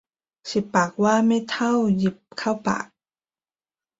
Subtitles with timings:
[0.51, 2.87] สิบปากว่าไม่เท่าหยิบเข้าปาก